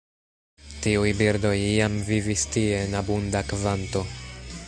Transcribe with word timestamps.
Tiuj 0.85 1.11
birdoj 1.19 1.51
iam 1.65 1.99
vivis 2.09 2.47
tie 2.57 2.73
en 2.87 2.99
abunda 3.05 3.45
kvanto. 3.53 4.05